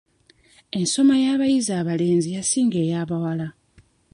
Ensoma 0.79 1.15
y'abayizi 1.23 1.71
abalenzi 1.81 2.29
yasinga 2.35 2.77
ey'abawala. 2.85 3.47